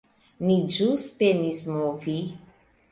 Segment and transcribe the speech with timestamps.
[0.47, 2.19] Ni ĵus penis movi